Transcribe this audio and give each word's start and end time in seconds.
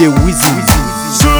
DJ 0.00 0.08
Wizzy. 0.24 1.39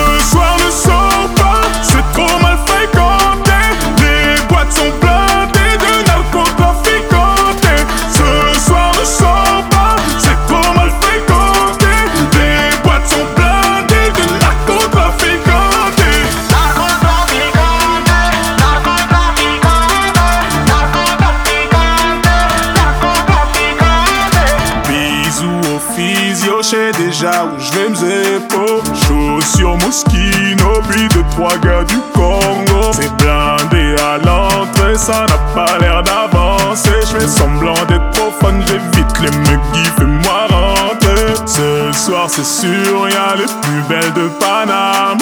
Physio, 26.00 26.62
j'sais 26.62 26.92
déjà 26.92 27.44
où 27.44 27.58
je 27.58 27.72
vais 27.72 27.88
m'zépo 27.88 28.82
Chaussures 28.94 29.76
Moschino, 29.78 30.80
puis 30.88 31.08
deux 31.08 31.24
trois 31.30 31.56
gars 31.58 31.84
du 31.84 31.98
Congo. 32.14 32.92
C'est 32.92 33.14
blindé 33.16 33.96
à 34.00 34.18
l'entrée, 34.18 34.96
ça 34.96 35.26
n'a 35.26 35.38
pas 35.54 35.78
l'air 35.78 36.02
d'avancer. 36.02 36.90
J'fais 37.06 37.26
semblant 37.26 37.84
d'être 37.88 38.32
fun, 38.40 38.54
j'évite 38.66 39.20
les 39.20 39.30
mecs 39.30 39.72
qui 39.72 39.84
fais-moi 39.98 40.46
rentrer. 40.48 41.34
Ce 41.46 41.92
soir 41.98 42.26
c'est 42.28 42.44
sûr, 42.44 43.08
y'a 43.08 43.34
les 43.36 43.52
plus 43.62 43.82
belles 43.88 44.12
de 44.14 44.28
Paname. 44.40 45.18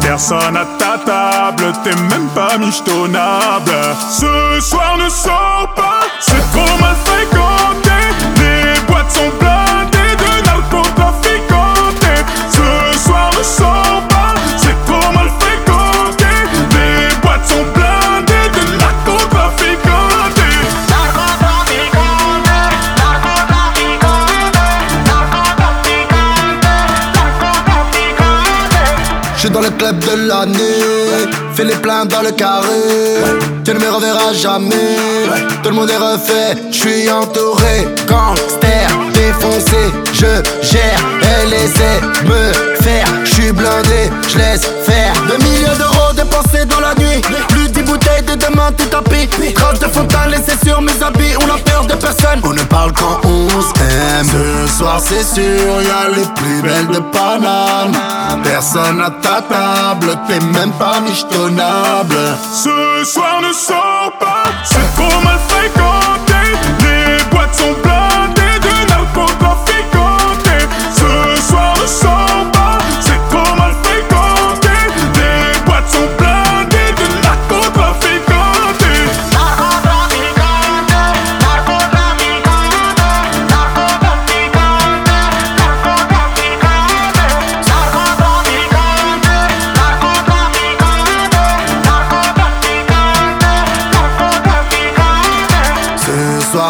Personne 0.00 0.56
à 0.56 0.64
ta 0.78 0.98
table, 0.98 1.72
t'es 1.84 1.94
même 1.94 2.28
pas 2.34 2.58
michetonnable 2.58 3.70
Ce 4.10 4.60
soir 4.60 4.96
ne 4.98 5.08
sort 5.08 5.72
pas, 5.76 6.00
c'est 6.20 6.50
trop 6.52 6.78
mal 6.80 6.96
fréquenté 7.04 7.49
Je 29.40 29.46
suis 29.46 29.54
dans 29.54 29.62
le 29.62 29.70
club 29.70 29.98
de 30.00 30.28
l'année, 30.28 31.30
fais 31.54 31.64
les 31.64 31.76
pleins 31.76 32.04
dans 32.04 32.20
le 32.20 32.30
carré. 32.30 32.66
Tu 33.64 33.72
ne 33.72 33.78
me 33.78 33.90
reverras 33.90 34.34
jamais. 34.34 34.98
Tout 35.62 35.70
le 35.70 35.76
monde 35.76 35.88
est 35.88 35.96
refait, 35.96 36.58
je 36.70 36.76
suis 36.76 37.10
entouré. 37.10 37.88
Gangster, 38.06 38.86
défoncé, 39.14 39.94
je 40.12 40.42
gère 40.60 41.00
et 41.22 41.46
laissez 41.46 42.00
me 42.26 42.52
faire. 42.82 43.06
Je 43.24 43.30
suis 43.30 43.52
blindé, 43.52 44.10
je 44.28 44.36
laisse 44.36 44.68
faire. 44.84 45.14
Deux 45.26 45.42
millions 45.42 45.76
d'euros 45.78 46.12
dépensés 46.14 46.66
dans 46.66 46.80
la 46.80 46.94
nuit. 46.96 47.22
Plus 47.48 47.70
dix 47.70 47.82
bouteilles 47.82 48.22
de 48.22 48.34
demain 48.34 48.70
tout 48.76 48.84
tapis. 48.88 49.26
Trace 49.54 49.78
de 49.78 49.86
fontaine 49.86 50.32
laissées 50.32 50.58
sur 50.62 50.82
mes 50.82 51.02
habits. 51.02 51.34
On 51.40 51.50
a 51.50 51.56
peur 51.64 51.86
de 51.86 51.94
personne. 51.94 52.42
On 52.44 52.52
ne 52.52 52.62
parle 52.64 52.92
quand 52.92 53.22
on 53.24 53.48
s'aime. 53.48 54.66
Ce 54.66 54.76
soir, 54.76 55.00
c'est 55.02 55.24
sûr, 55.24 55.80
y'a 55.80 56.14
les 56.14 56.28
plus 56.36 56.60
belles 56.60 56.88
de 56.88 57.00
Paname. 57.10 57.69
Personne 58.60 59.00
à 59.00 59.10
ta 59.10 59.40
table, 59.40 60.18
t'es 60.28 60.38
même 60.38 60.72
pas 60.72 61.00
michetonnable. 61.00 62.14
Ce 62.52 63.10
soir 63.10 63.40
ne 63.40 63.54
sort 63.54 64.12
pas, 64.20 64.42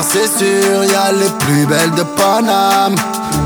c'est 0.03 0.27
sûr, 0.27 0.85
y'a 0.85 1.13
les 1.13 1.31
plus 1.41 1.67
belles 1.67 1.91
de 1.93 2.03
Paname. 2.03 2.95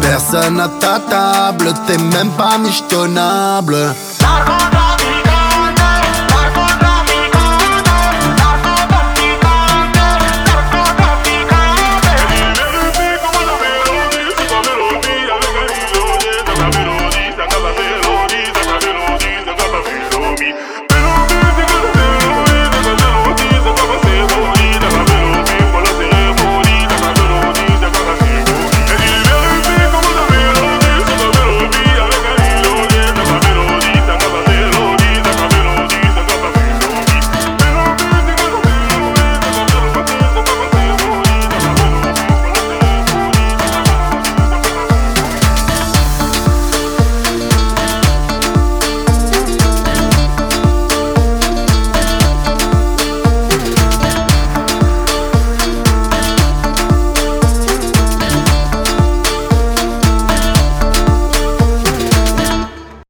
Personne 0.00 0.60
à 0.60 0.68
ta 0.68 0.98
table, 1.00 1.72
t'es 1.86 1.98
même 1.98 2.30
pas 2.30 2.58
michetonnable. 2.58 3.76